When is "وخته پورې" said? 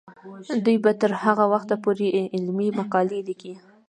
1.53-2.07